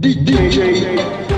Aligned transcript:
DJ 0.00 1.29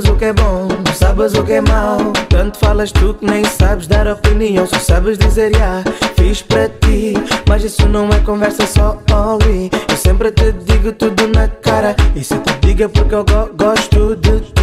sabes 0.00 0.08
o 0.08 0.16
que 0.16 0.24
é 0.24 0.32
bom, 0.32 0.68
não 0.86 0.94
sabes 0.94 1.34
o 1.34 1.42
que 1.44 1.52
é 1.52 1.60
mau. 1.60 2.12
Tanto 2.28 2.58
falas 2.58 2.90
tu 2.92 3.14
que 3.14 3.26
nem 3.26 3.44
sabes 3.44 3.86
dar 3.86 4.06
opinião. 4.06 4.66
Só 4.66 4.78
sabes 4.78 5.18
dizer 5.18 5.52
já, 5.54 5.82
fiz 6.16 6.42
para 6.42 6.68
ti. 6.68 7.14
Mas 7.48 7.64
isso 7.64 7.86
não 7.88 8.08
é 8.08 8.20
conversa, 8.20 8.66
só 8.66 8.98
ouvi. 9.12 9.70
Eu 9.90 9.96
sempre 9.96 10.30
te 10.32 10.52
digo 10.52 10.92
tudo 10.92 11.28
na 11.28 11.48
cara. 11.48 11.94
E 12.16 12.22
se 12.24 12.34
te 12.38 12.52
digo 12.66 12.84
é 12.84 12.88
porque 12.88 13.14
eu 13.14 13.24
go- 13.24 13.50
gosto 13.56 14.16
de 14.16 14.40
ti. 14.40 14.59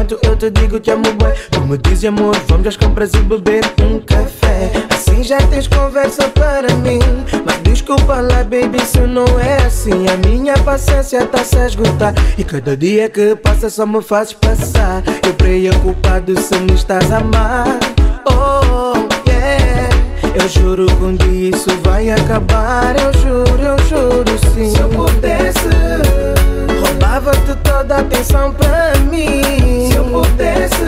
Enquanto 0.00 0.18
eu 0.26 0.34
te 0.34 0.50
digo 0.50 0.80
te 0.80 0.90
amo 0.92 1.02
bem, 1.02 1.34
tu 1.50 1.60
me 1.60 1.76
dizes 1.76 2.06
amor, 2.06 2.34
vamos 2.48 2.66
às 2.66 2.76
compras 2.78 3.12
e 3.12 3.18
beber 3.18 3.62
um 3.82 4.00
café. 4.00 4.72
Assim 4.88 5.22
já 5.22 5.36
tens 5.48 5.68
conversa 5.68 6.26
para 6.28 6.74
mim. 6.76 7.00
Mas 7.44 7.58
desculpa 7.64 8.14
lá, 8.22 8.42
baby, 8.42 8.78
isso 8.82 9.06
não 9.06 9.26
é 9.38 9.58
assim. 9.66 10.08
A 10.08 10.16
minha 10.26 10.54
paciência 10.60 11.26
tá-se 11.26 11.58
a 11.58 11.66
esgotar. 11.66 12.14
E 12.38 12.42
cada 12.42 12.74
dia 12.74 13.10
que 13.10 13.36
passa 13.36 13.68
só 13.68 13.84
me 13.84 14.00
fazes 14.00 14.32
passar. 14.32 15.02
Eu 15.22 15.34
preocupado 15.34 16.40
se 16.40 16.58
me 16.60 16.72
estás 16.72 17.12
a 17.12 17.18
amar. 17.18 17.66
Oh, 18.24 18.94
yeah. 19.28 19.90
Eu 20.34 20.48
juro 20.48 20.86
que 20.86 21.04
um 21.04 21.14
dia 21.14 21.50
isso 21.50 21.68
vai 21.84 22.10
acabar. 22.10 22.96
Eu 22.98 23.12
juro, 23.20 23.62
eu 23.62 23.78
juro 23.86 24.38
sim. 24.54 24.70
Se 24.70 24.80
eu 24.80 24.88
pudesse, 24.88 25.68
roubava-te 27.00 27.54
toda 27.64 27.96
a 27.96 28.00
atenção 28.00 28.52
pra 28.52 28.92
mim. 29.10 29.88
Se 29.90 29.96
eu 29.96 30.04
pudesse, 30.04 30.84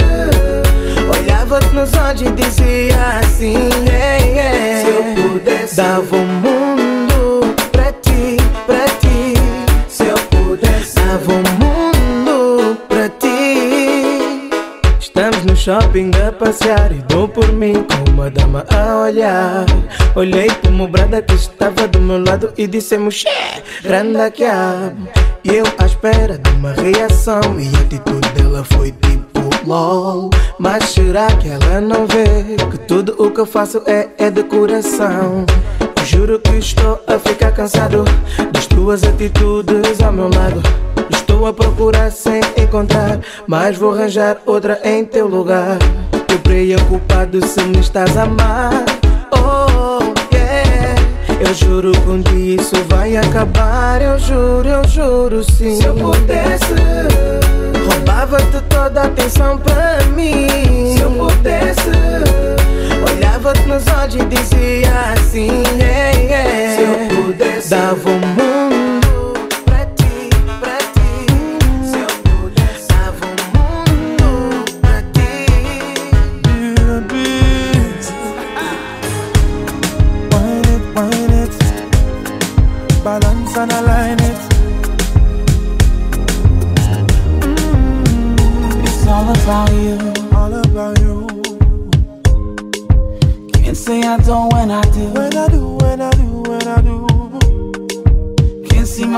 olhava-te 1.10 1.74
nos 1.74 1.92
olhos 1.94 2.22
e 2.22 2.30
dizia 2.32 3.18
assim: 3.18 3.54
yeah, 3.86 4.24
yeah. 4.24 4.82
Se 4.82 4.88
eu 4.88 5.28
pudesse, 5.30 5.76
dava 5.76 6.16
o 6.16 6.20
mundo 6.20 7.11
shopping 15.62 16.10
a 16.26 16.32
passear 16.32 16.90
e 16.90 17.00
dou 17.02 17.28
por 17.28 17.52
mim 17.52 17.84
com 17.84 18.10
uma 18.10 18.28
dama 18.28 18.66
a 18.68 19.02
olhar. 19.02 19.64
Olhei 20.16 20.48
para 20.50 20.70
uma 20.70 20.88
brada 20.88 21.22
que 21.22 21.34
estava 21.34 21.86
do 21.86 22.00
meu 22.00 22.20
lado 22.20 22.52
e 22.58 22.66
dissemos 22.66 23.14
Xé, 23.14 23.62
grande 23.80 24.28
que 24.32 24.42
E 24.42 25.54
eu 25.54 25.64
à 25.78 25.86
espera 25.86 26.36
de 26.36 26.50
uma 26.50 26.72
reação 26.72 27.40
e 27.60 27.68
a 27.76 27.80
atitude 27.80 28.28
dela 28.30 28.64
foi 28.64 28.90
tipo 28.90 29.40
LOL. 29.64 30.30
Mas 30.58 30.82
será 30.88 31.28
que 31.28 31.48
ela 31.48 31.80
não 31.80 32.08
vê 32.08 32.56
que 32.68 32.78
tudo 32.78 33.14
o 33.24 33.30
que 33.30 33.38
eu 33.38 33.46
faço 33.46 33.84
é, 33.86 34.08
é 34.18 34.32
de 34.32 34.42
coração? 34.42 35.46
Juro 36.04 36.40
que 36.40 36.56
estou 36.56 37.00
a 37.06 37.16
ficar 37.20 37.52
cansado 37.52 38.04
das 38.50 38.66
tuas 38.66 39.04
atitudes 39.04 40.02
ao 40.02 40.12
meu 40.12 40.28
lado. 40.28 40.91
Estou 41.10 41.46
a 41.46 41.52
procurar 41.52 42.10
sem 42.10 42.40
encontrar, 42.56 43.20
mas 43.46 43.76
vou 43.76 43.92
arranjar 43.92 44.38
outra 44.46 44.80
em 44.84 45.04
teu 45.04 45.26
lugar. 45.26 45.78
Eu 46.30 46.38
preocupado 46.38 47.44
se 47.46 47.62
me 47.64 47.80
estás 47.80 48.16
a 48.16 48.22
amar. 48.22 48.84
Oh, 49.32 49.98
yeah. 50.34 50.94
Eu 51.40 51.54
juro 51.54 51.92
que 51.92 52.08
um 52.08 52.20
dia 52.20 52.56
isso 52.56 52.76
vai 52.88 53.16
acabar. 53.16 54.00
Eu 54.00 54.18
juro, 54.18 54.68
eu 54.68 54.88
juro 54.88 55.44
sim. 55.44 55.76
Se 55.76 55.86
eu 55.86 55.94
pudesse, 55.94 56.74
roubava-te 57.88 58.60
toda 58.68 59.02
a 59.02 59.04
atenção 59.06 59.58
pra 59.58 59.98
mim. 60.14 60.96
Se 60.96 61.02
eu 61.02 61.10
pudesse, 61.10 61.90
olhava-te 63.10 63.62
nos 63.66 63.84
olhos 63.88 64.14
e 64.14 64.24
dizia 64.26 65.12
assim: 65.12 65.62
yeah, 65.78 66.18
yeah. 66.18 66.76
Se 66.76 66.82
eu 66.82 67.22
pudesse, 67.22 67.70
dava 67.70 68.10
mundo 68.10 68.51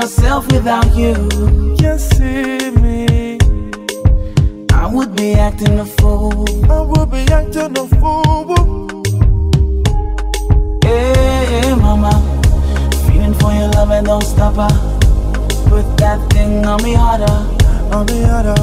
myself 0.05 0.45
without 0.51 0.95
you. 0.95 1.15
Can't 1.79 1.99
see 1.99 2.69
me. 2.83 3.39
I 4.71 4.85
would 4.85 5.15
be 5.15 5.33
acting 5.33 5.79
a 5.79 5.85
fool. 5.97 6.45
I 6.71 6.81
would 6.81 7.09
be 7.09 7.23
acting 7.39 7.75
a 7.75 7.85
fool. 7.97 9.03
Hey, 10.83 11.73
mama. 11.73 12.13
Feeling 13.07 13.33
for 13.33 13.51
your 13.51 13.69
love 13.69 13.89
and 13.89 14.05
don't 14.05 14.21
stop 14.21 14.55
her. 14.63 14.75
Put 15.69 15.97
that 15.97 16.19
thing 16.31 16.63
on 16.67 16.83
me 16.83 16.93
harder. 16.93 17.37
On 17.95 18.05
the 18.05 18.19
other. 18.37 18.61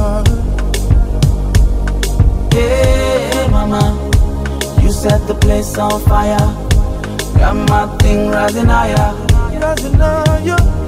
Hey, 2.55 3.49
mama. 3.50 3.82
You 4.81 4.93
set 4.93 5.26
the 5.26 5.34
place 5.34 5.76
on 5.76 6.00
fire. 6.02 6.46
Got 7.37 7.56
my 7.69 7.99
thing 7.99 8.31
rising 8.31 8.66
higher. 8.66 9.12
Rising 9.61 9.94
higher. 9.94 10.81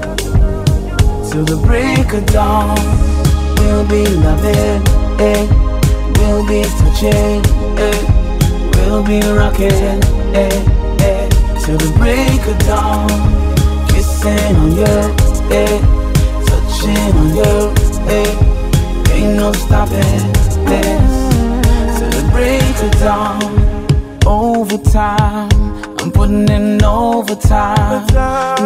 Till 1.34 1.44
the 1.46 1.66
break 1.66 2.12
of 2.12 2.24
dawn. 2.26 2.78
We'll 3.58 3.84
be 3.88 4.06
loving, 4.06 4.82
eh? 5.18 5.42
We'll 6.14 6.46
be 6.46 6.62
touching, 6.78 7.42
eh? 7.76 8.70
We'll 8.76 9.02
be 9.02 9.18
rocking, 9.20 9.98
eh? 10.32 10.46
eh? 11.00 11.28
Till 11.58 11.76
the 11.76 11.92
break 11.98 12.40
of 12.46 12.58
dawn. 12.60 13.08
Kissing 13.88 14.54
on 14.54 14.76
you, 14.78 14.94
eh? 15.50 15.80
Touching 16.46 17.16
on 17.18 17.28
you, 17.34 17.74
eh? 18.14 19.12
Ain't 19.12 19.36
no 19.36 19.52
stopping 19.54 20.30
this. 20.70 21.98
Till 21.98 22.10
the 22.10 22.30
break 22.30 22.76
of 22.80 23.00
dawn, 23.00 24.22
overtime. 24.24 25.93
I'm 26.04 26.12
putting 26.12 26.46
in 26.50 26.84
overtime 26.84 28.06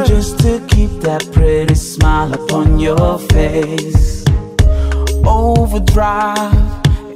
just 0.04 0.40
to 0.40 0.58
keep 0.66 0.90
that 1.02 1.30
pretty 1.30 1.76
smile 1.76 2.34
upon 2.34 2.80
your 2.80 3.20
face. 3.30 4.24
Overdrive, 5.24 6.52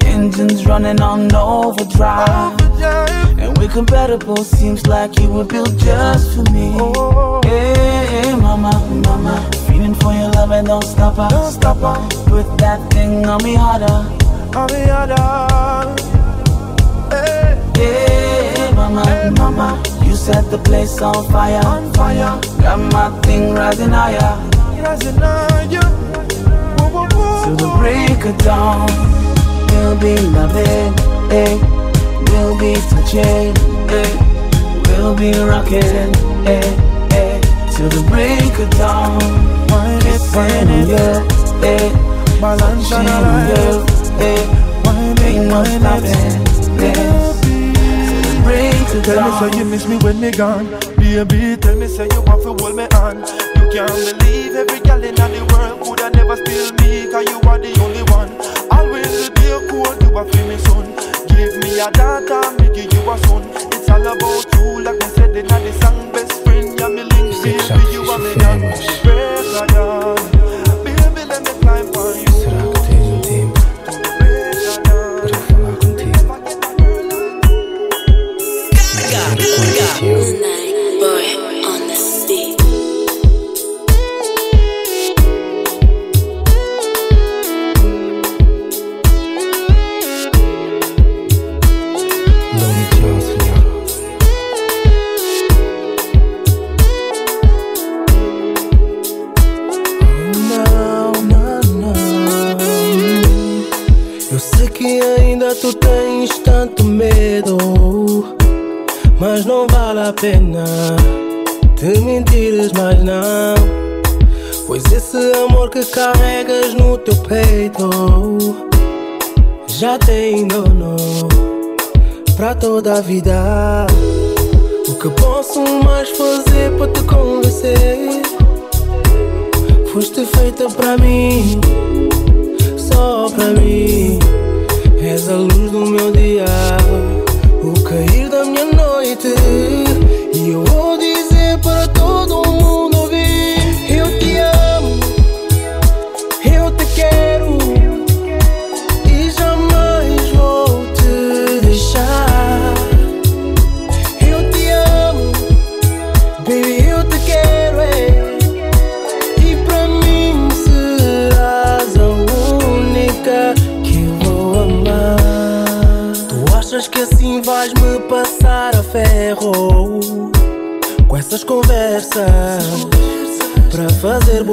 engines 0.05 0.65
running 0.65 1.01
on 1.03 1.35
overdrive. 1.35 2.57
And 3.37 3.59
we're 3.59 3.69
compatible, 3.69 4.45
seems 4.45 4.87
like 4.87 5.19
you 5.19 5.29
were 5.29 5.43
built 5.45 5.77
just 5.77 6.37
for 6.37 6.45
me. 6.53 6.71
Oh. 6.79 7.41
Hey, 7.45 7.75
hey, 8.23 8.37
mama, 8.37 8.71
mama, 9.05 9.51
feeling 9.67 9.97
for 9.97 10.13
your 10.13 10.31
love 10.31 10.53
and 10.53 10.69
don't 10.69 10.85
stop 10.85 11.17
her. 11.17 11.29
Don't 11.31 11.51
stop 11.51 11.79
her. 11.79 12.31
Put 12.31 12.59
that 12.59 12.79
thing 12.93 13.27
on 13.27 13.43
me 13.43 13.57
harder. 13.57 14.07
On 14.57 14.73
me 14.73 14.87
harder. 14.87 15.91
Hey, 17.11 17.61
hey, 17.75 18.73
mama, 18.73 19.33
mama, 19.37 19.83
you 20.13 20.19
set 20.19 20.51
the 20.51 20.59
place 20.59 21.01
on 21.01 21.25
fire. 21.31 21.65
On 21.65 21.93
fire. 21.95 22.39
Got 22.61 22.81
my 22.93 23.09
thing 23.23 23.55
rising 23.55 23.91
higher. 23.91 24.33
Rising 24.85 25.17
higher. 25.17 25.89
Till 27.43 27.57
the 27.57 27.71
break 27.79 28.25
of 28.31 28.37
dawn, 28.45 28.89
we'll 29.71 29.99
be 30.05 30.15
loving, 30.37 30.93
eh? 31.41 31.55
We'll 32.29 32.57
be 32.59 32.73
touching, 32.91 33.57
eh? 33.99 34.13
We'll 34.87 35.17
be 35.17 35.33
rocking, 35.51 36.13
eh? 36.47 36.61
eh? 37.21 37.41
Till 37.73 37.89
the 37.89 38.03
break 38.11 38.55
of 38.65 38.71
dawn, 38.79 39.19
kissing 40.03 40.69
on 40.69 40.89
you, 40.89 41.07
eh? 41.65 41.91
On 42.49 42.59
you, 43.33 43.73
eh? 44.21 44.53
Ain't 45.25 45.49
no 45.49 45.65
stopping, 45.65 46.83
eh? 46.83 47.62
Break 48.53 48.75
of 48.95 49.03
Tell 49.05 49.25
me 49.25 49.51
say 49.51 49.59
you 49.59 49.65
miss 49.65 49.89
me 49.89 49.97
when 50.05 50.21
me 50.21 50.31
gone. 50.31 50.69
Baby, 51.01 51.57
tell 51.57 51.75
me 51.75 51.89
say 51.89 52.07
you 52.13 52.21
want 52.29 52.43
to 52.45 52.53
hold 52.61 52.77
me 52.77 52.85
on 53.01 53.17
You 53.57 53.65
can't 53.73 53.89
believe 53.89 54.55
every 54.55 54.81
girl 54.81 55.03
in 55.03 55.15
the 55.15 55.49
world 55.53 55.81
Coulda 55.81 56.11
never 56.11 56.37
steal 56.37 56.69
me 56.77 57.11
Cause 57.11 57.25
you 57.33 57.41
are 57.49 57.59
the 57.59 57.73
only 57.81 58.05
one. 58.13 58.29
Always 58.71 59.31
be 59.31 59.49
a 59.49 59.59
cool, 59.73 59.89
you 60.05 60.17
are 60.17 60.29
feel 60.29 60.47
me 60.49 60.59
son. 60.69 60.85
Give 61.33 61.57
me 61.65 61.81
a 61.81 61.91
daughter, 61.93 62.12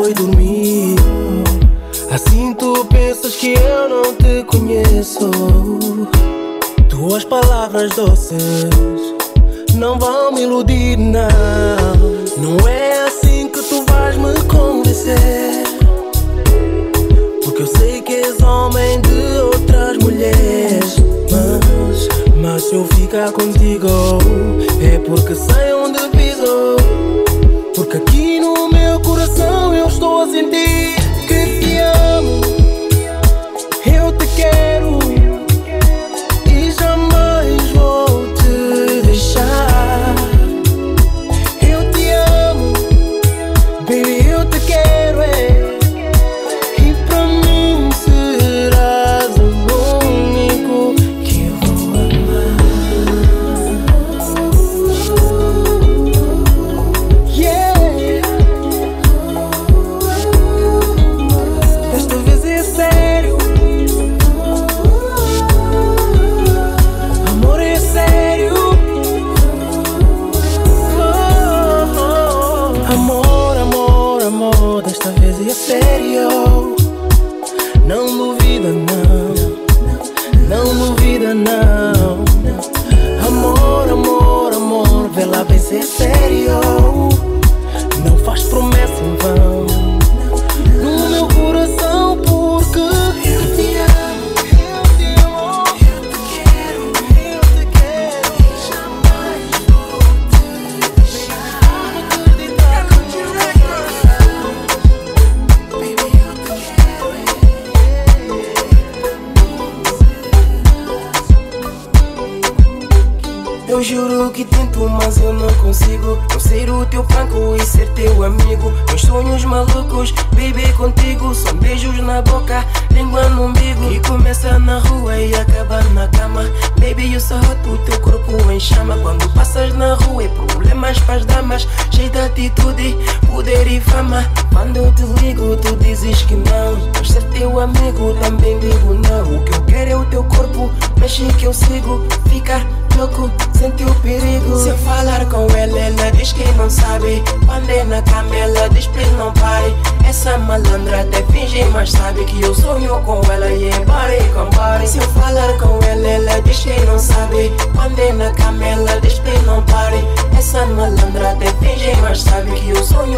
boi 0.10 0.14
dormir. 0.14 0.96
Assim 2.12 2.54
tu 2.54 2.86
pensas 2.86 3.36
que 3.36 3.54
eu 3.54 3.90
não 3.90 4.14
te 4.16 4.44
conheço. 4.46 5.30
Tuas 6.90 7.24
palavras 7.24 7.96
doces 7.96 8.70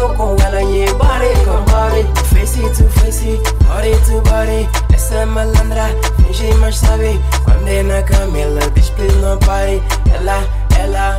sonho 0.02 0.14
com 0.14 0.36
ela 0.42 0.62
E 0.62 0.86
body 0.94 1.44
com 1.44 1.64
body. 1.70 2.06
Face 2.34 2.60
to 2.60 2.88
face, 3.00 3.40
body 3.66 3.92
to 4.06 4.20
body. 4.22 4.68
Essa 4.92 5.24
malandra 5.26 5.88
finge, 6.16 6.52
mas 6.54 6.78
sabe 6.78 7.20
Quando 7.44 7.68
é 7.68 7.82
na 7.82 8.02
cama, 8.02 8.38
ela 8.38 8.60
diz 8.74 8.90
please 8.90 9.16
não 9.16 9.38
pare 9.38 9.82
Ela, 10.12 10.42
ela, 10.78 11.16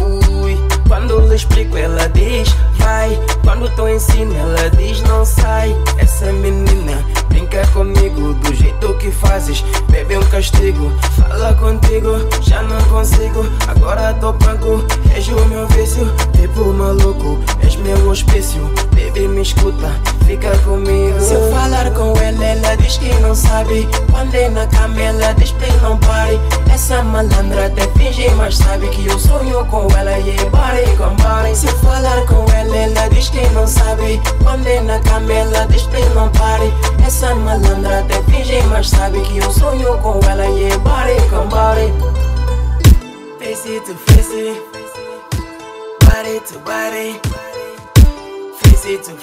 ui. 0.00 0.56
Quando 0.88 1.20
lhe 1.20 1.34
explico, 1.34 1.76
ela 1.76 2.08
diz 2.10 2.54
vai. 2.78 3.18
Quando 3.42 3.68
tô 3.76 3.98
cima, 3.98 4.34
ela 4.34 4.70
diz 4.70 5.02
não 5.02 5.24
sai. 5.24 5.74
Essa 5.98 6.26
menina 6.32 7.04
brinca 7.34 7.66
comigo 7.68 8.34
Do 8.34 8.54
jeito 8.54 8.94
que 8.94 9.10
fazes, 9.10 9.64
bebe 9.90 10.16
um 10.16 10.24
castigo. 10.24 10.92
Fala 11.16 11.52
contigo, 11.54 12.10
já 12.40 12.62
não 12.62 12.80
consigo. 12.84 13.44
Agora 13.66 14.14
tô 14.14 14.32
pago, 14.34 14.84
és 15.14 15.26
o 15.28 15.44
meu 15.46 15.66
vício. 15.68 16.06
Tipo 16.32 16.72
maluco, 16.72 17.40
és 17.62 17.76
meu 17.76 18.08
hospício 18.08 18.62
Baby 19.14 19.28
me 19.28 19.42
escuta, 19.42 19.92
fica 20.26 20.58
comigo. 20.64 21.20
Se 21.20 21.34
eu 21.34 21.48
falar 21.52 21.88
com 21.92 22.18
ela, 22.18 22.44
ela 22.44 22.76
diz 22.76 22.96
que 22.98 23.14
não 23.20 23.32
sabe. 23.32 23.88
Quando 24.10 24.34
é 24.34 24.48
na 24.48 24.66
cama, 24.66 25.00
ela 25.00 25.32
diz 25.34 25.52
please 25.52 25.78
não 25.82 25.96
pare. 25.98 26.40
Essa 26.68 27.00
malandra 27.00 27.66
até 27.66 27.86
finge, 27.96 28.28
mas 28.30 28.56
sabe 28.56 28.88
que 28.88 29.06
eu 29.06 29.16
sonho 29.16 29.64
com 29.66 29.86
ela 29.96 30.18
E 30.18 30.30
é 30.30 30.44
body 30.50 30.96
com 30.96 31.14
body 31.14 31.54
Se 31.54 31.66
eu 31.66 31.78
falar 31.78 32.26
com 32.26 32.44
ela, 32.52 32.76
ela 32.76 33.08
diz 33.10 33.28
que 33.28 33.40
não 33.50 33.68
sabe. 33.68 34.20
Quando 34.42 34.66
é 34.66 34.80
na 34.80 34.98
cama, 34.98 35.32
ela 35.32 35.64
diz 35.68 35.84
please 35.84 36.10
não 36.12 36.28
pare. 36.30 36.74
Essa 37.06 37.32
malandra 37.36 38.00
até 38.00 38.20
finge, 38.24 38.60
mas 38.64 38.90
sabe 38.90 39.20
que 39.20 39.38
eu 39.38 39.50
sonho 39.52 39.96
com 39.98 40.18
ela 40.28 40.44
E 40.44 40.64
é 40.64 40.76
body 40.78 41.28
com 41.30 41.46
body 41.46 41.94
Face 43.38 43.80
to 43.80 43.94
face 43.94 44.60
Body 46.02 46.40
to 46.40 46.58
body 46.58 47.53
Face 48.84 48.98
to 48.98 49.16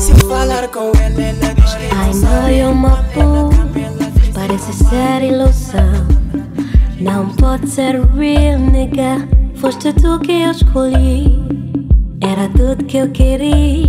Se 0.00 0.10
eu 0.10 0.28
falar 0.28 0.66
com 0.66 0.90
ela, 1.00 1.22
ela 1.22 1.54
diz 1.54 1.74
que 1.74 1.88
Ai, 1.94 2.64
uma 2.64 3.04
é 3.14 3.20
ela 3.20 4.10
diz 4.10 4.28
Parece 4.34 4.72
ser 4.72 5.22
ilusão. 5.22 6.08
Não 6.98 7.28
pode 7.36 7.70
ser 7.70 8.00
real, 8.16 8.58
nigga. 8.58 9.28
Foste 9.54 9.92
tu 9.92 10.18
que 10.18 10.32
eu 10.42 10.50
escolhi. 10.50 11.38
Era 12.20 12.48
tudo 12.48 12.84
que 12.84 12.96
eu 12.96 13.10
queria. 13.12 13.86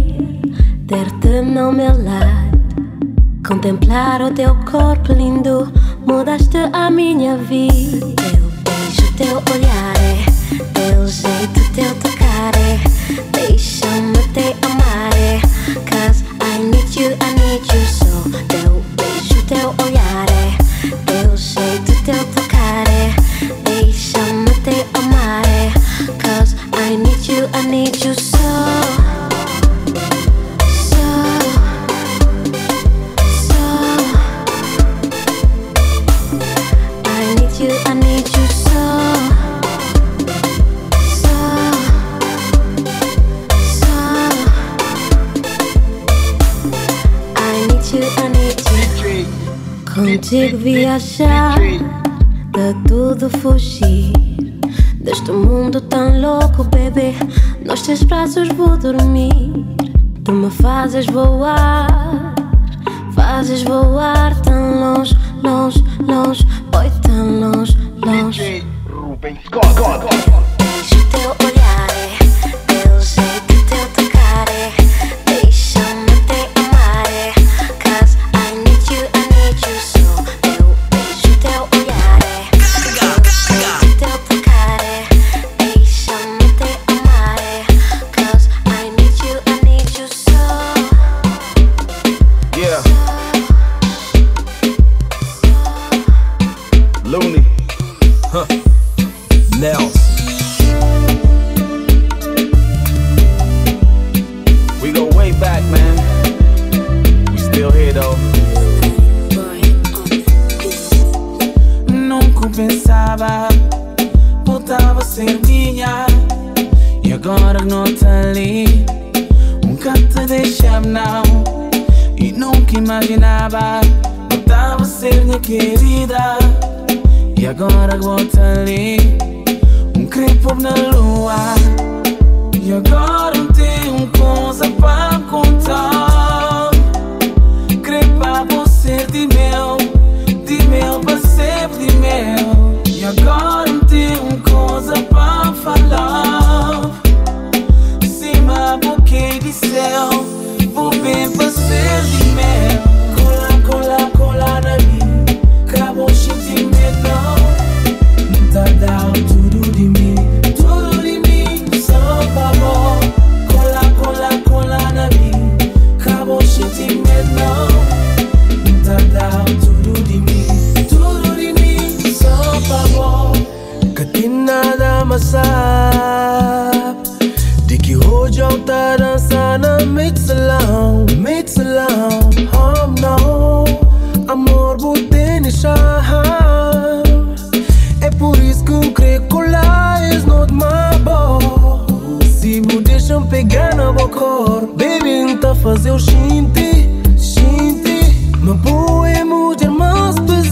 Ter-te 0.87 1.41
no 1.41 1.71
meu 1.71 2.03
lado. 2.03 2.59
Contemplar 3.47 4.21
o 4.21 4.31
teu 4.31 4.55
corpo 4.69 5.13
lindo. 5.13 5.73
Mudaste 6.05 6.59
a 6.73 6.91
minha 6.91 7.37
vida. 7.37 8.46
Beijo, 8.67 9.13
teu 9.13 9.37
olhar 9.53 9.95
é. 9.97 10.25
Teu 10.73 11.07
jeito, 11.07 11.73
teu 11.73 11.95
tocar 11.95 12.51
é. 12.55 13.36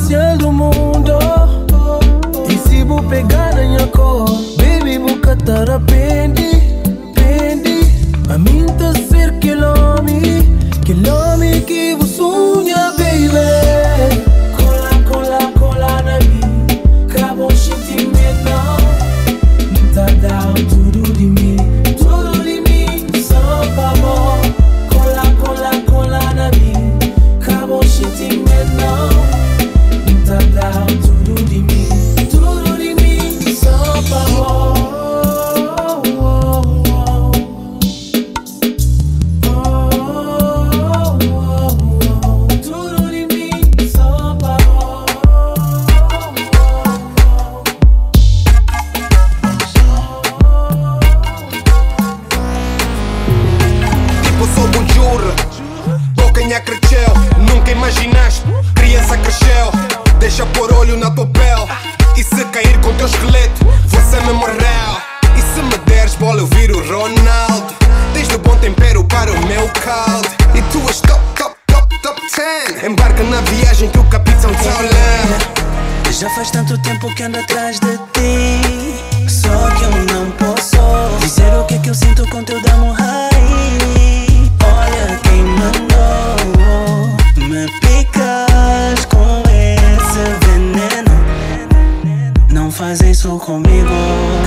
passeando 0.06 0.50
o 0.50 0.54
mundo 0.54 1.18
E 2.48 2.70
se 2.70 2.84
vou 2.84 3.02
pegar 3.04 3.56
na 3.56 3.62
minha 3.64 3.88
cor 3.88 4.30
Baby, 4.58 5.00
vou 5.00 5.18
catar 5.18 5.68
a 5.70 5.80
pende, 5.80 6.62
pende 7.16 7.80
A 8.30 8.38
mim 8.38 8.68
tá 8.78 8.94
ser 9.10 9.40
que 9.40 9.56
lome 9.56 10.44
Que 10.86 10.94
lome 10.94 11.62
que 11.62 11.96
vou 11.96 12.08
sonhar 12.08 12.95
fazer 92.76 93.12
isso 93.12 93.30
comigo 93.40 93.88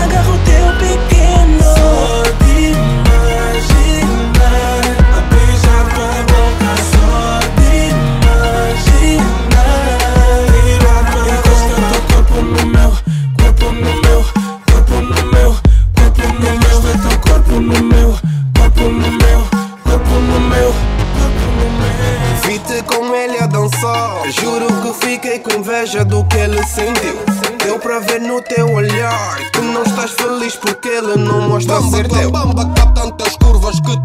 Agarro 0.04 0.38
teu 0.44 0.86
pico. 0.86 1.07
Coś 31.58 31.66
tam 31.66 31.90
Bamba, 32.32 32.64
kaptan 32.64 33.12
też 33.16 33.36
kurwa 33.38 33.72
szkody 33.72 33.97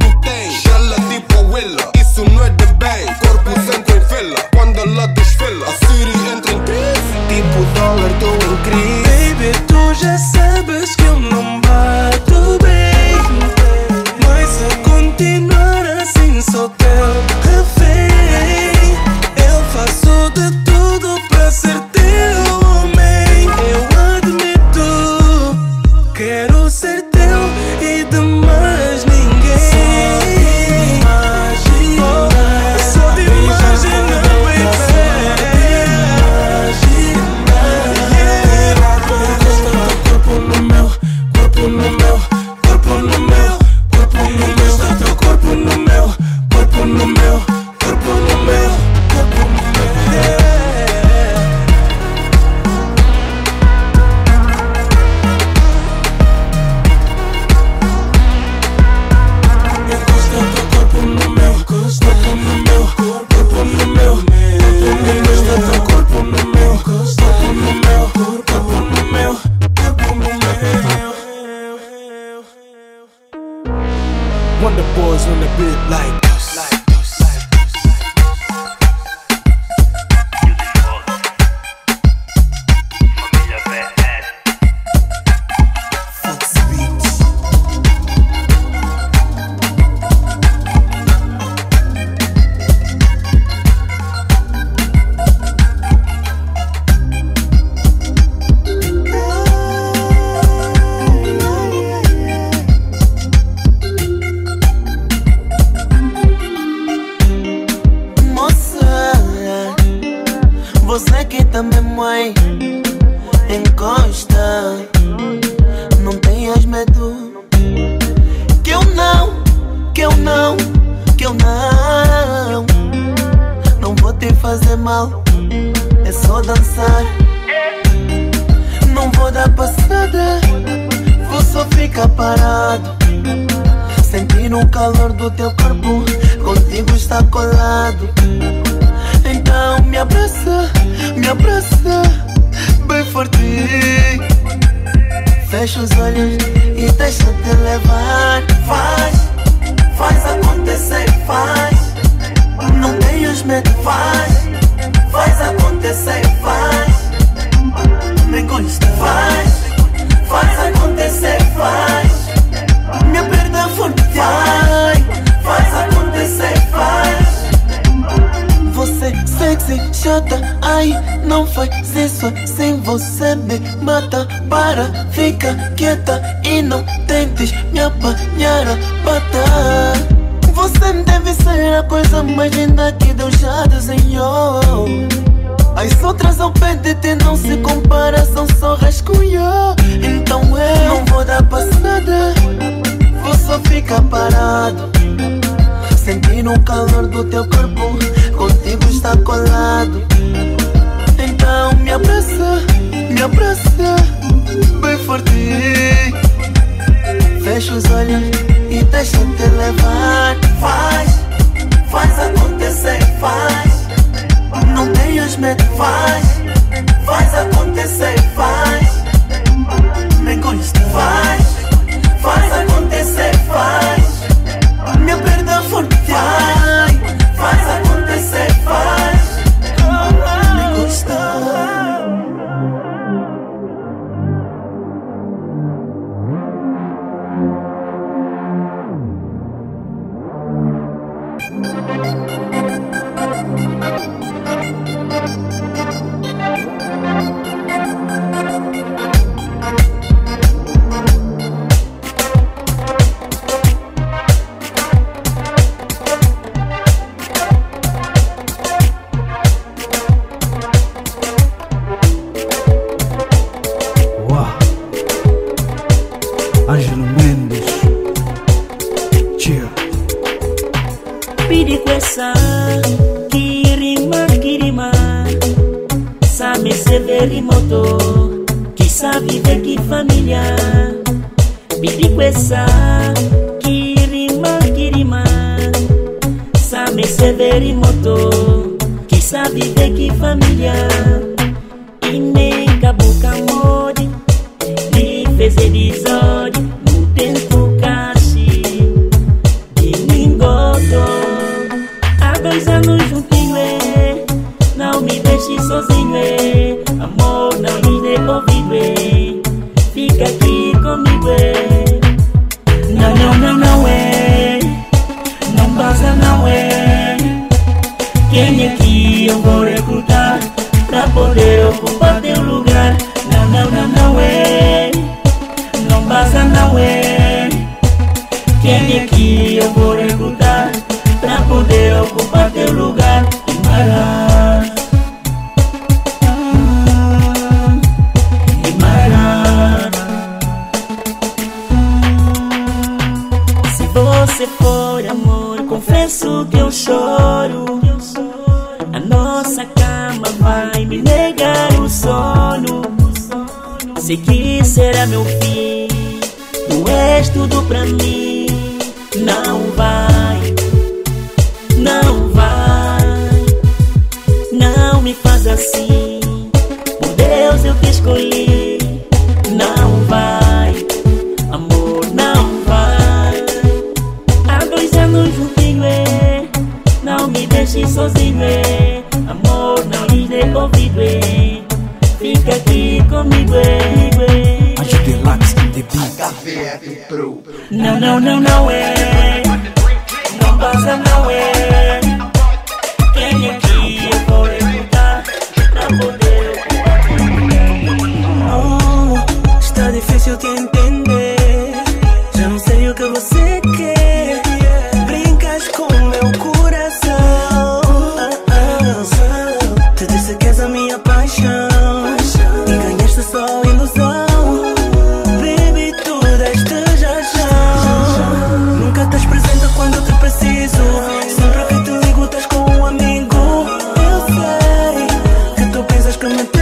que 426.24 426.30
me 426.30 426.53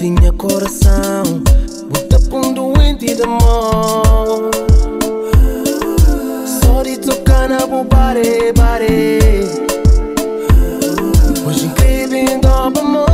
tinha 0.00 0.32
coração. 0.32 1.42
Bota 1.90 2.18
pra 2.18 2.38
um 2.38 2.54
doente 2.54 3.14
de 3.14 3.26
mão. 3.26 4.50
Só 6.62 6.82
de 6.82 6.96
tocar 6.96 7.50
na 7.50 7.66
bobare, 7.66 8.50
bare. 8.56 9.18
Hoje 11.46 11.66
incrível 11.66 12.16
em 12.16 12.40
dobro 12.40 12.80
amor. 12.80 13.09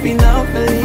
Tem 0.00 0.81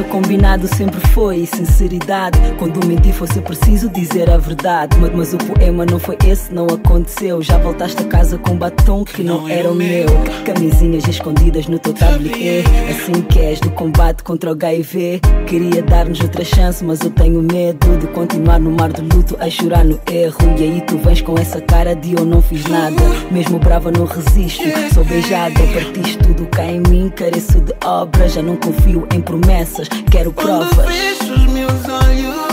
nosso 0.00 0.04
combinado 0.04 0.66
sempre 0.66 1.00
foi 1.08 1.46
sinceridade. 1.46 2.38
Quando 2.58 2.84
mentir 2.86 3.12
fosse 3.12 3.40
preciso 3.40 3.88
dizer 3.90 4.30
a 4.30 4.38
verdade. 4.38 4.96
Mas, 4.98 5.12
mas 5.14 5.34
o 5.34 5.38
poema 5.38 5.84
não 5.84 5.98
foi 5.98 6.16
esse, 6.26 6.52
não 6.52 6.66
aconteceu. 6.66 7.42
Já 7.42 7.58
voltaste 7.58 8.02
a 8.02 8.06
casa 8.06 8.38
com 8.38 8.56
batom 8.56 9.04
que 9.04 9.22
não 9.22 9.48
era 9.48 9.70
o 9.70 9.74
meu. 9.74 10.06
Camisinhas 10.44 11.06
escondidas 11.06 11.66
no 11.66 11.78
teu 11.78 11.92
tablier. 11.92 12.64
Assim 12.88 13.22
que 13.22 13.38
és 13.38 13.60
do 13.60 13.70
combate 13.70 14.22
contra 14.22 14.50
o 14.50 14.52
HIV. 14.52 15.20
Queria 15.46 15.82
dar-nos 15.82 16.20
outra 16.20 16.44
chance, 16.44 16.84
mas 16.84 17.00
eu 17.00 17.10
tenho 17.10 17.42
medo 17.42 17.98
de 17.98 18.06
continuar 18.08 18.58
no 18.58 18.70
mar 18.70 18.92
de 18.92 19.02
luto 19.02 19.36
a 19.38 19.50
chorar 19.50 19.84
no 19.84 20.00
erro. 20.10 20.38
E 20.58 20.62
aí 20.62 20.80
tu 20.82 20.96
vens 20.98 21.20
com 21.20 21.38
essa 21.38 21.60
cara 21.60 21.94
de 21.94 22.14
eu 22.14 22.24
não 22.24 22.40
fiz 22.40 22.64
nada. 22.66 22.96
Mesmo 23.30 23.58
brava, 23.58 23.90
não 23.90 24.04
resisto. 24.04 24.62
Sou 24.94 25.04
beijada, 25.04 25.60
partiste 25.74 26.18
tudo 26.18 26.46
cá 26.46 26.64
em 26.64 26.80
mim. 26.88 27.10
Careço 27.10 27.60
de 27.60 27.74
obra, 27.84 28.28
já 28.28 28.42
não 28.42 28.56
confio 28.56 29.06
em 29.14 29.20
promessas. 29.20 29.89
Quero 30.10 30.32
Quando 30.32 30.66
provas. 30.68 30.86
fecho 30.86 31.32
os 31.34 31.46
meus 31.46 31.72
olhos, 31.88 32.49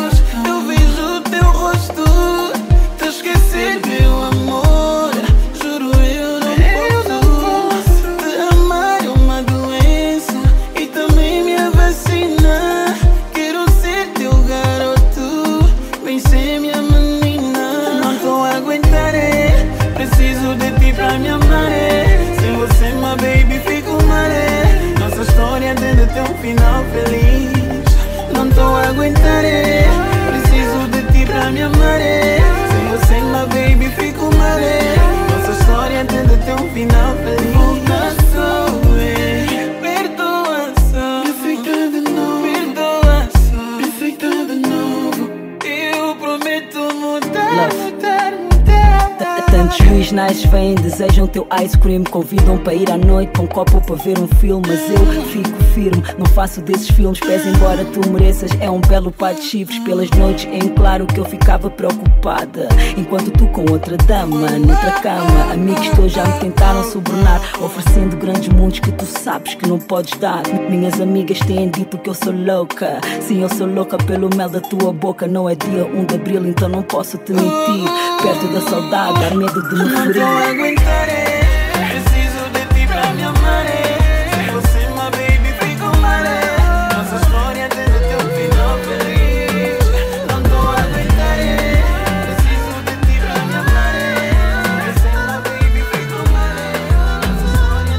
Nice 50.17 50.47
vêm, 50.47 50.73
desejam 50.73 51.27
teu 51.27 51.47
ice 51.63 51.77
cream. 51.77 52.03
Convidam 52.03 52.58
para 52.58 52.73
ir 52.73 52.89
à 52.89 52.97
noite 52.97 53.30
para 53.34 53.43
um 53.43 53.45
copo 53.45 53.80
para 53.80 53.95
ver 53.97 54.17
um 54.17 54.27
filme. 54.39 54.65
Mas 54.67 54.89
eu 54.89 55.23
fico 55.25 55.63
firme, 55.75 56.01
não 56.17 56.25
faço 56.25 56.60
desses 56.60 56.89
filmes. 56.89 57.19
Pese 57.19 57.47
embora 57.49 57.86
tu 57.86 58.10
mereças, 58.10 58.49
é 58.60 58.67
um 58.67 58.82
belo 58.82 59.12
par 59.12 59.36
de 59.36 59.43
chifres 59.43 59.77
Pelas 59.80 60.10
noites 60.10 60.45
em 60.51 60.69
claro 60.69 61.06
que 61.06 61.19
eu 61.19 61.25
ficava 61.25 61.69
preocupada. 61.69 62.67
Enquanto 62.97 63.30
tu 63.30 63.45
com 63.49 63.71
outra 63.71 63.95
dama, 63.95 64.49
noutra 64.58 64.91
cama. 65.03 65.53
Amigos 65.53 65.88
teus 65.89 66.12
já 66.12 66.25
me 66.25 66.39
tentaram 66.39 66.84
subornar 66.84 67.39
Oferecendo 67.62 68.17
grandes 68.17 68.49
mundos 68.49 68.80
que 68.80 68.91
tu 68.93 69.06
sabes 69.06 69.53
que 69.53 69.69
não 69.69 69.77
podes 69.77 70.17
dar. 70.19 70.41
Minhas 70.67 70.99
amigas 70.99 71.38
têm 71.41 71.69
dito 71.69 71.95
que 71.99 72.10
eu 72.10 72.15
sou 72.15 72.34
louca. 72.34 72.99
Sim, 73.21 73.43
eu 73.43 73.49
sou 73.49 73.67
louca 73.67 73.99
pelo 73.99 74.36
mel 74.36 74.49
da 74.49 74.62
tua 74.62 74.91
boca. 74.91 75.27
Não 75.27 75.47
é 75.47 75.53
dia 75.53 75.86
1 75.86 76.06
de 76.06 76.15
abril, 76.15 76.47
então 76.47 76.67
não 76.67 76.82
posso 76.82 77.19
te 77.19 77.34
mentir. 77.34 77.88
Perto 78.19 78.47
da 78.47 78.62
saudade, 78.62 79.25
há 79.25 79.36
medo 79.36 79.62
de 79.69 79.75
me 79.75 80.07
Não 80.08 80.13
tô 80.13 80.22
a 80.22 80.24
ferir 80.24 80.52
aguentar, 80.52 81.10
é. 81.10 81.41
preciso 81.89 82.50
de 82.54 82.62
ti 82.74 82.88
pra 82.88 83.12
me 83.12 83.24
amar. 83.24 83.65
é. 83.65 84.30
Sem 84.34 84.48
você, 84.54 84.88
my 84.88 85.10
baby, 85.12 85.52
fico 85.60 85.88
mal. 85.98 86.24
é. 86.24 86.96
Nossa 86.96 87.15
história 87.17 87.67
tem 87.67 87.84
ter 87.84 88.15
um 88.15 88.30
final 88.30 88.78
feliz. 88.86 89.84
Não 90.30 90.39
tô 90.43 90.60
a 90.65 90.80
aguentar, 90.80 91.38
é. 91.39 91.84
preciso 92.24 92.72
de 92.86 92.96
ti 93.06 93.20
pra 93.20 93.36
me 93.43 93.56
amar. 93.56 93.96
é. 93.96 94.32
Sem 94.72 94.93
você, 94.93 95.12
my 95.28 95.38
baby, 95.43 95.82
fico 95.91 96.20
mal. 96.32 96.56
é. 96.56 96.80
Nossa 97.28 97.43
história 97.43 97.98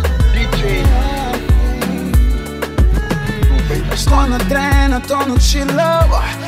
tem 3.68 3.92
Estou 3.92 4.27
na 4.27 4.38
trena, 4.38 4.97
estou 4.97 5.27
no 5.27 5.38
chillo 5.38 5.75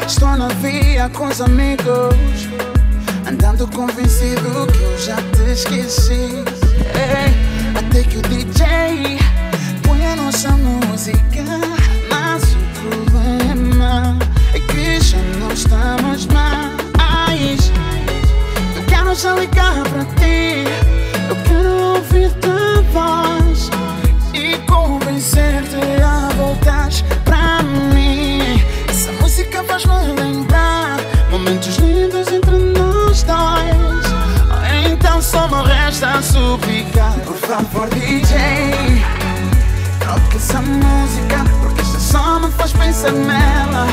Estou 0.07 0.37
na 0.39 0.49
via 0.49 1.11
com 1.11 1.27
os 1.27 1.39
amigos 1.43 2.70
Andando 3.31 3.65
convencido 3.69 4.67
que 4.73 4.83
eu 4.83 4.99
já 4.99 5.15
te 5.15 5.53
esqueci. 5.53 6.43
Ei, 6.97 7.79
Até 7.79 8.03
que 8.03 8.19
o 8.19 8.23
DJ 8.23 9.21
põe 9.85 10.05
a 10.05 10.17
nossa 10.17 10.51
música 10.51 11.45
Mas 12.11 12.43
o 12.43 12.89
problema 12.89 14.19
é 14.53 14.59
que 14.59 15.01
já 15.01 15.19
não 15.39 15.53
estamos 15.53 16.27
mais 16.27 17.71
Eu 18.75 18.83
quero 18.89 19.15
já 19.15 19.33
ligar 19.35 19.85
pra 19.85 20.05
ti 20.17 20.90
Por 37.51 37.57
favor 37.65 37.89
DJ 37.91 39.03
Troca 39.99 40.37
essa 40.37 40.61
música 40.61 41.45
Porque 41.61 41.81
esta 41.81 41.99
só 41.99 42.39
me 42.39 42.49
faz 42.53 42.73
pensar 42.73 43.11
nela. 43.11 43.89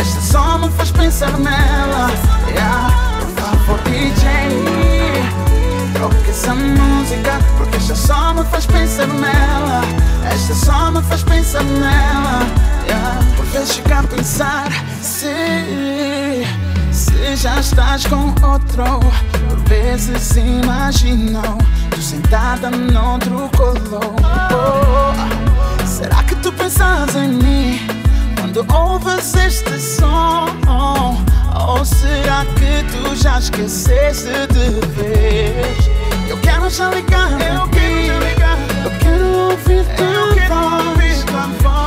Esta 0.00 0.20
só 0.22 0.56
me 0.56 0.70
faz 0.70 0.90
pensar 0.92 1.38
nela. 1.38 2.10
Yeah. 2.48 2.90
Por 3.20 3.28
favor 3.42 3.78
DJ 3.84 4.24
Troca 5.92 6.30
essa 6.30 6.54
música 6.54 7.38
Porque 7.58 7.76
esta 7.76 7.94
só 7.94 8.32
me 8.32 8.44
faz 8.44 8.64
pensar 8.64 9.08
nela. 9.08 9.82
Esta 10.32 10.54
só 10.54 10.90
me 10.90 11.02
faz 11.02 11.22
pensar 11.22 11.64
nela. 11.64 12.46
Yeah. 12.86 13.20
Por 13.36 13.44
vezes 13.44 13.76
fico 13.76 13.92
a 13.92 14.02
pensar 14.04 14.72
Se, 15.02 16.46
se 16.90 17.36
já 17.36 17.60
estás 17.60 18.06
com 18.06 18.34
outro 18.42 19.00
Por 19.50 19.58
vezes 19.68 20.34
imagino 20.36 21.58
sentada 22.02 22.68
noutro 22.70 23.48
colo. 23.56 24.00
Oh, 24.52 25.86
Será 25.86 26.22
que 26.24 26.34
tu 26.36 26.52
pensas 26.52 27.14
em 27.14 27.28
mim 27.28 27.80
Quando 28.40 28.66
ouves 28.74 29.34
este 29.34 29.78
som? 29.78 30.46
Ou 31.68 31.84
será 31.84 32.44
que 32.56 32.84
tu 32.90 33.14
já 33.14 33.38
esqueceste 33.38 34.28
de 34.50 34.86
vez 34.94 35.90
Eu 36.28 36.38
quero 36.38 36.68
já 36.68 36.90
ligar 36.90 37.30
Eu 37.32 37.68
quero 37.68 38.06
já 38.06 38.18
ligar 38.18 38.58
Eu 38.84 38.90
quero 38.98 39.26
ouvir 39.50 39.84
tua 39.96 40.36
voz 40.48 41.24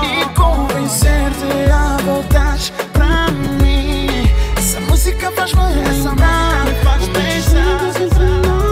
E 0.04 0.26
convencer-te 0.34 1.72
a 1.72 1.98
voltar 2.04 2.58
pra 2.94 3.28
mim. 3.62 4.30
Essa 4.56 4.80
música 4.82 5.32
faz-me 5.32 5.62
lembrar 5.62 6.66
lindos 6.66 6.66
entre 6.66 6.84
nós 6.84 7.08
dois 7.08 7.48
Então 7.52 8.65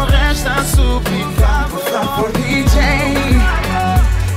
só 0.00 0.04
resta 0.06 0.64
suplicar 0.64 1.68
Por 1.68 1.80
favor 1.80 2.32
DJ 2.32 3.40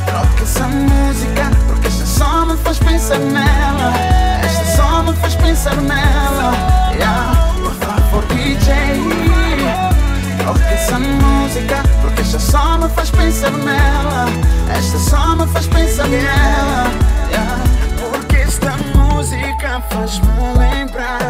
Troca 0.06 0.44
essa 0.44 0.68
música 0.68 1.52
Porque 1.68 1.88
esta 1.88 2.06
só 2.06 2.46
me 2.46 2.58
faz 2.58 2.80
pensar 2.80 3.20
nela. 3.20 3.94
Esta 4.44 4.76
só 4.76 5.04
me 5.04 5.14
faz 5.14 5.36
pensar 5.36 5.76
nela. 5.78 6.52
Yeah. 6.96 7.54
Por 7.62 7.74
favor 7.76 8.24
DJ 8.28 8.74
Troca 10.38 10.70
essa 10.72 11.00
música 11.00 11.84
Porque 12.02 12.22
esta 12.22 12.40
só 12.40 12.78
me 12.78 12.90
faz 12.90 13.10
pensar 13.12 13.52
nela. 13.52 14.26
Esta 14.78 15.00
só 15.00 15.36
me 15.36 15.48
faz 15.48 15.68
pensar 15.68 16.08
nela. 16.08 16.92
Yeah. 17.30 17.64
Porque 18.12 18.38
esta 18.38 18.76
música 18.96 19.82
faz-me 19.90 20.60
lembrar 20.60 21.24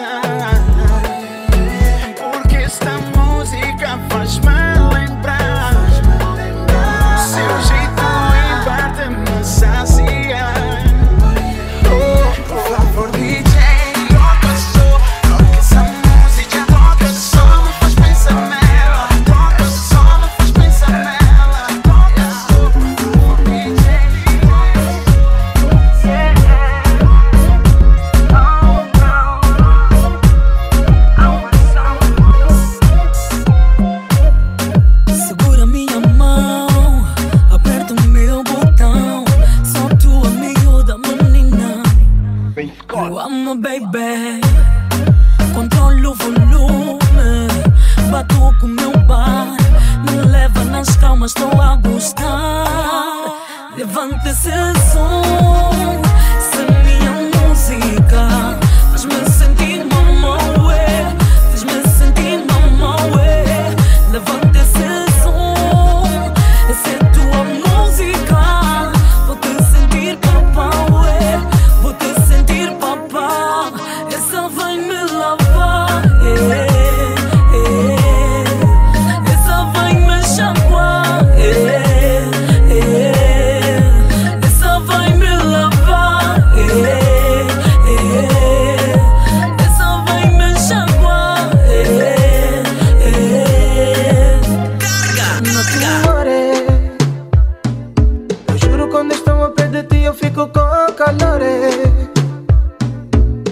me 0.00 0.49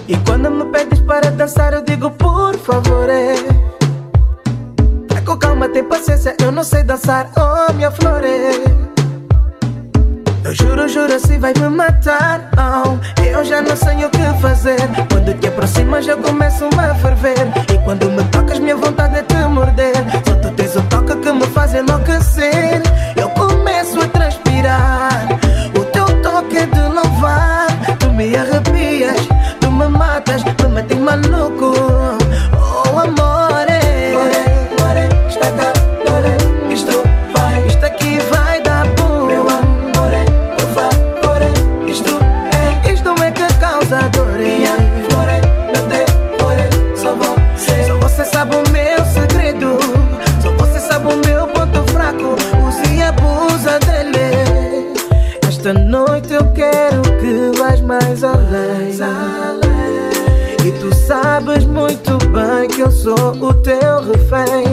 E 0.07 0.15
quando 0.17 0.51
me 0.51 0.65
pedes 0.65 0.99
para 0.99 1.31
dançar 1.31 1.73
eu 1.73 1.81
digo 1.81 2.11
por 2.11 2.55
favor 2.57 3.09
eh". 3.09 3.37
Tá 5.07 5.19
com 5.25 5.35
calma, 5.35 5.67
tem 5.67 5.83
paciência, 5.83 6.35
eu 6.39 6.51
não 6.51 6.63
sei 6.63 6.83
dançar, 6.83 7.31
oh 7.35 7.73
minha 7.73 7.89
flor 7.89 8.21
eu 10.45 10.53
juro, 10.53 10.87
juro, 10.87 11.19
se 11.19 11.37
vai 11.37 11.53
me 11.53 11.69
matar 11.69 12.49
oh, 12.57 13.23
Eu 13.23 13.43
já 13.43 13.61
não 13.61 13.75
sei 13.75 14.03
o 14.03 14.09
que 14.09 14.41
fazer. 14.41 14.79
Quando 15.11 15.37
te 15.37 15.47
aproximas 15.47 16.07
eu 16.07 16.17
começo 16.17 16.65
a 16.65 16.95
ferver. 16.95 17.51
E 17.71 17.77
quando 17.83 18.09
me 18.09 18.23
tocas 18.25 18.57
minha 18.57 18.75
vontade 18.75 19.17
é 19.17 19.21
te 19.21 19.35
morder. 19.47 19.93
Só 20.25 20.35
tu 20.35 20.51
tens 20.55 20.75
o 20.75 20.81
toque 20.83 21.15
que 21.17 21.31
me 21.33 21.45
faz 21.47 21.75
enlouquecer 21.75 22.81
Meia 28.19 28.43
rapias, 28.43 29.15
tu 29.61 29.71
me 29.71 29.87
matas, 29.87 30.43
lumamatas, 30.43 30.57
dumating 30.57 31.03
man 31.05 31.21
que 62.79 62.83
eu 62.83 62.91
sou 62.93 63.13
o 63.13 63.53
teu 63.55 63.99
refém. 64.05 64.63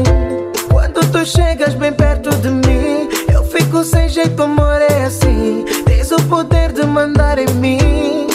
Quando 0.70 1.00
tu 1.11 1.26
chegas 1.26 1.74
bem 1.74 1.92
perto 1.92 2.30
de 2.36 2.50
mim, 2.50 3.09
eu 3.32 3.42
fico 3.42 3.82
sem 3.82 4.09
jeito, 4.09 4.44
amor, 4.44 4.80
é 4.80 5.07
assim. 5.07 5.64
Tens 5.84 6.12
o 6.12 6.22
poder 6.28 6.70
de 6.70 6.86
mandar 6.86 7.36
em 7.36 7.52
mim. 7.54 8.26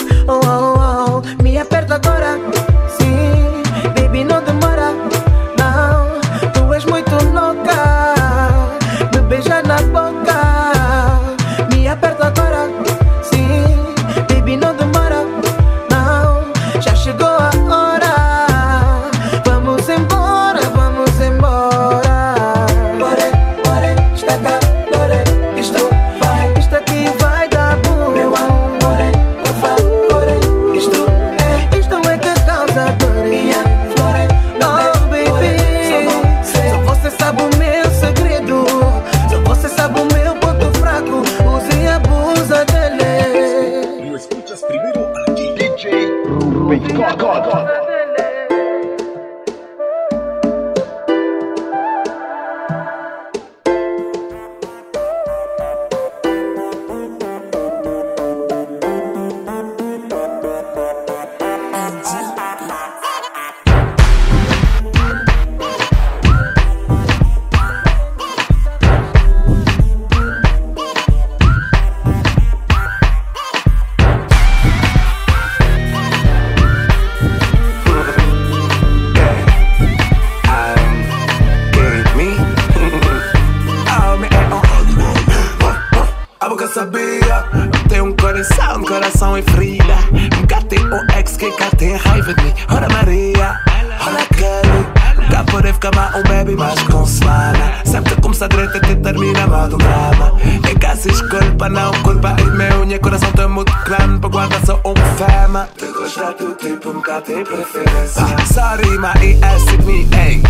me, 109.84 110.04
hey. 110.14 110.42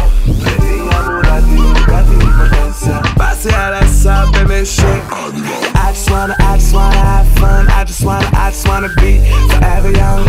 Out 4.04 4.32
baby, 4.32 4.64
shit. 4.64 4.84
I 4.84 5.92
just 5.92 6.10
wanna, 6.10 6.34
I 6.40 6.56
just 6.56 6.74
wanna 6.74 6.96
have 6.96 7.28
fun. 7.38 7.68
I 7.68 7.84
just 7.84 8.04
wanna, 8.04 8.28
I 8.32 8.50
just 8.50 8.66
wanna 8.66 8.88
be 8.96 9.18
forever 9.48 9.92
young. 9.92 10.24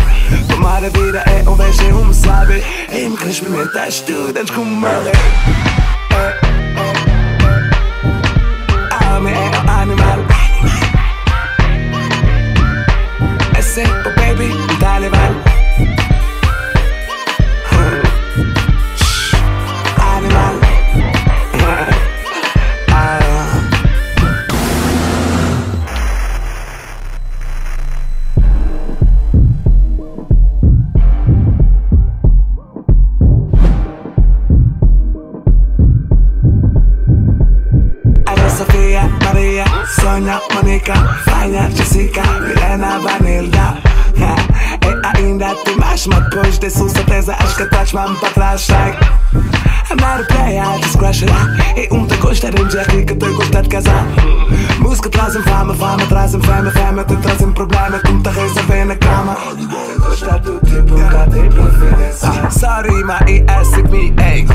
Tomara 0.47 0.89
vida 0.91 1.23
é 1.25 1.49
um 1.49 1.55
vejo, 1.55 1.97
um 1.97 2.13
sabe. 2.13 2.63
E 2.91 3.09
me 3.09 3.15
experimentaste 3.15 4.03
tudo 4.03 4.37
antes 4.37 4.53
como 4.53 4.65
mole. 4.65 5.11
Homem 9.15 9.33
é 9.33 9.37
um 9.39 9.81
animal. 9.81 10.19
É 13.57 13.61
sempre, 13.61 14.07
oh, 14.07 14.15
baby, 14.15 14.53
me 14.53 14.75
dá 14.79 14.97
levar. 14.97 15.52
mam 47.93 48.15
pa 48.19 48.29
trás 48.31 48.67
like 48.69 48.97
a 49.91 50.23
player, 50.25 50.61
I 50.61 50.81
just 50.81 50.97
crush 50.97 51.21
it 51.21 51.29
E 51.77 51.87
um 51.93 52.07
te 52.07 52.17
gosta 52.17 52.47
é 52.47 52.51
de 52.51 52.63
MJ, 52.63 52.83
rica 52.89 53.15
te 53.15 53.29
gosta 53.33 53.59
é 53.59 53.61
de 53.61 53.69
casar. 53.69 54.05
Música 54.79 55.09
trazem 55.09 55.41
fama, 55.43 55.73
fama 55.75 56.05
trazem 56.07 56.41
fama 56.41 56.71
Fama 56.71 57.03
te 57.03 57.15
trazem 57.17 57.51
problema, 57.51 57.99
tu 57.99 58.21
te 58.21 58.29
resolve 58.29 58.85
na 58.85 58.95
cama. 58.95 59.37
Gosta 59.99 60.39
do 60.39 60.59
tipo 60.65 60.95
da 60.95 61.25
preferência 61.27 62.29
ah, 62.29 62.49
Sorry, 62.49 63.03
ma 63.03 63.19
e 63.27 63.43
ask 63.47 63.77
me, 63.89 64.13
ey 64.23 64.45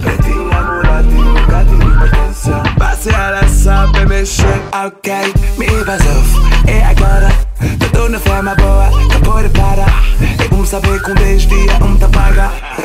Pretinha, 0.00 0.62
mulatinho, 0.62 1.46
gatinho, 1.46 1.98
pertença 1.98 2.62
Passe 2.78 3.10
ela 3.10 3.48
sabe 3.48 4.06
mexer, 4.06 4.60
ok 4.72 5.12
Me 5.56 5.66
vazou, 5.84 6.22
e 6.66 6.70
é 6.70 6.84
agora? 6.86 7.28
Te 7.60 7.88
dou 7.92 8.08
na 8.08 8.18
fama 8.18 8.54
boa, 8.54 8.88
acabou 8.88 9.28
pode 9.32 9.48
parar 9.50 10.04
E 10.18 10.54
um 10.54 10.64
saber 10.64 11.00
com 11.02 11.14
10 11.14 11.46
dias, 11.46 11.80
um 11.82 11.96
tá 11.96 12.07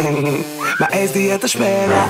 Ma 0.80 0.88
esti 1.00 1.28
e 1.32 1.38
të 1.40 1.50
shpela 1.54 2.04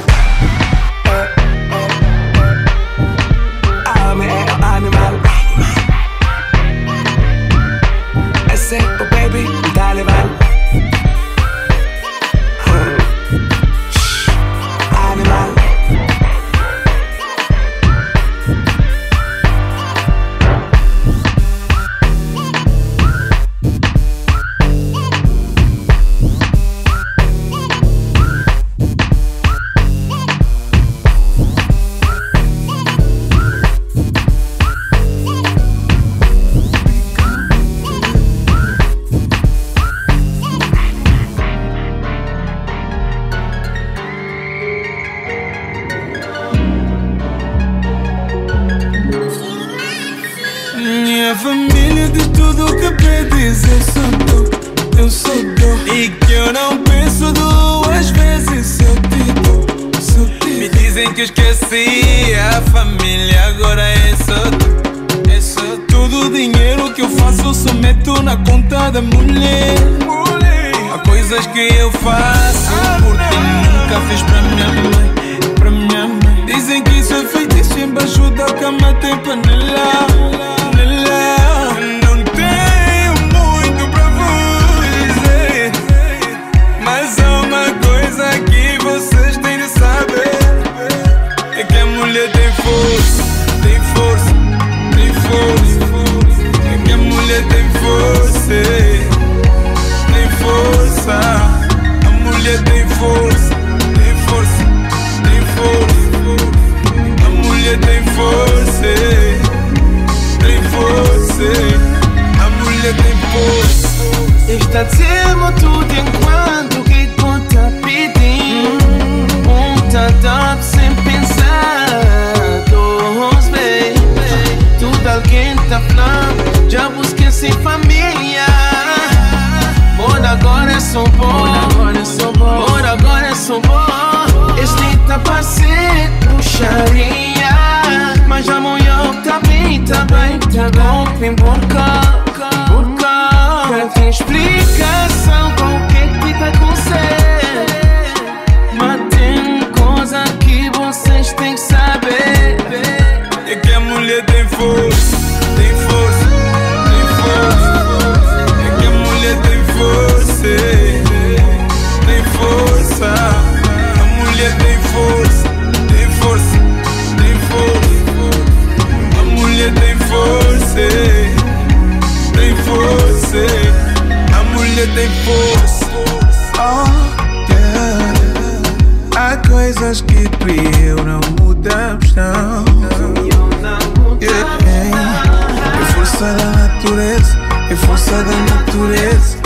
fuerza 188.03 188.23
de 188.23 188.35
naturaleza, 188.51 189.37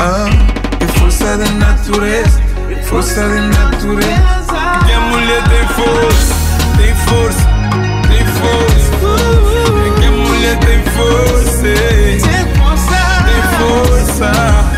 ah, 0.00 0.28
é 0.80 0.86
força 0.98 1.36
da 1.38 1.46
natureza, 1.46 2.40
força 2.84 3.20
da 3.20 3.40
natureza. 3.40 4.14
Minha 4.84 5.00
mulher 5.00 5.42
tem 5.44 5.68
força, 5.68 6.34
tem 6.76 6.94
força, 7.06 7.48
tem 8.08 8.26
força. 8.26 8.90
Minha 9.98 10.10
mulher 10.10 10.58
tem 10.58 10.82
força, 10.92 11.62
tem 11.62 12.20
força, 12.54 12.98
tem 13.24 13.42
força. 13.58 14.73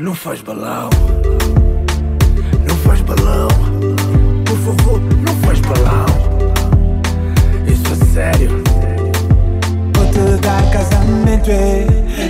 Não 0.00 0.14
faz 0.14 0.40
balão. 0.40 0.88
Não 2.66 2.74
faz 2.76 3.02
balão. 3.02 3.48
Por 4.46 4.56
favor, 4.56 4.98
não 4.98 5.34
faz 5.42 5.60
balão. 5.60 6.06
Isso 7.66 7.92
é 7.92 8.06
sério. 8.06 8.62
Vou 9.94 10.06
te 10.06 10.40
dar 10.40 10.70
casamento, 10.70 11.50
é. 11.50 11.84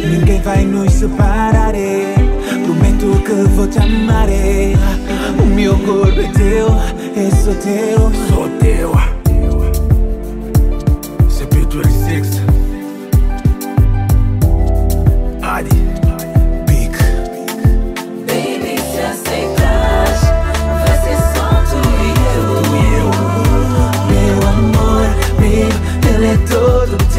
Ninguém 0.05 0.43
vai 0.43 0.65
nos 0.65 0.93
separar, 0.95 1.73
é. 1.77 2.17
Prometo 2.65 3.23
que 3.23 3.49
vou 3.55 3.69
te 3.69 3.79
amar, 3.79 4.29
é. 4.29 4.73
O 5.41 5.47
meu 5.47 5.79
corpo 5.79 6.21
é 6.21 6.29
teu, 6.33 6.67
é 7.15 7.31
só 7.31 7.53
teu. 7.55 8.11
Sou 8.35 8.49
teu. 8.59 9.20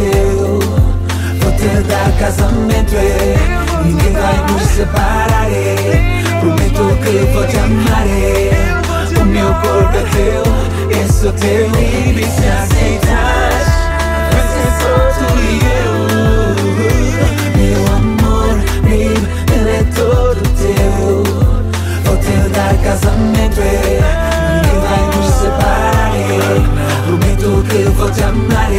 Teu. 0.02 0.60
Vou 1.40 1.52
te 1.54 1.70
dar 1.88 2.12
casamento, 2.20 2.96
é. 2.96 3.36
Ninguém 3.84 4.14
vai 4.14 4.38
nos 4.52 4.64
separar, 4.64 5.48
é. 5.52 6.24
Prometo 6.40 6.98
que 7.04 7.16
vou 7.34 7.46
te 7.48 7.58
amar, 7.58 8.08
é. 8.08 8.82
O 9.20 9.26
meu 9.26 9.54
corpo 9.56 9.98
é 9.98 10.04
teu, 10.16 10.44
é 11.00 11.08
só 11.08 11.32
teu. 11.34 11.70
Baby, 11.70 12.26
se 12.26 12.48
aceitas, 12.48 13.68
vai 14.32 14.44
ser 14.52 14.72
só 14.82 14.94
tu 15.18 15.28
e 15.38 15.50
eu. 15.84 15.94
Meu 17.58 17.82
amor, 17.96 18.54
baby, 18.84 19.22
ele 19.54 19.72
é 19.72 19.84
todo 19.96 20.42
teu. 20.58 21.24
Vou 22.06 22.18
te 22.18 22.36
dar 22.50 22.74
casamento, 22.84 23.60
é. 23.62 24.00
Ninguém 24.64 24.80
vai 24.82 25.04
nos 25.16 25.30
separar. 25.36 26.12
Prometo 27.06 27.52
que 27.70 27.82
vou 27.90 28.10
te 28.12 28.24
amar, 28.24 28.72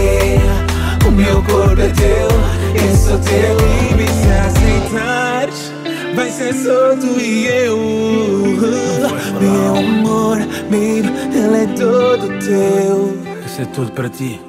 meu 1.13 1.43
corpo 1.43 1.81
é 1.81 1.89
teu, 1.89 2.29
é 2.75 2.97
só 2.97 3.19
teu. 3.19 3.57
Baby, 3.57 4.07
se 4.09 4.29
aceitares, 4.47 5.73
vai 6.15 6.31
ser 6.31 6.55
só 6.55 6.97
tu 6.97 7.21
e 7.21 7.47
eu. 7.47 7.77
Meu 9.41 9.77
amor, 9.77 10.39
baby, 10.71 11.11
ele 11.35 11.65
é 11.65 11.67
todo 11.77 12.29
teu. 12.45 13.19
Isso 13.47 13.63
é 13.63 13.65
tudo 13.67 13.93
para 13.93 14.09
ti. 14.09 14.41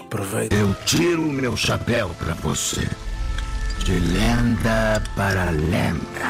Aproveita. 0.00 0.54
Eu 0.54 0.74
tiro 0.84 1.22
o 1.22 1.32
meu 1.32 1.56
chapéu 1.56 2.10
pra 2.18 2.34
você. 2.34 2.88
De 3.84 3.98
lenda 3.98 5.02
para 5.14 5.50
lenda. 5.50 6.25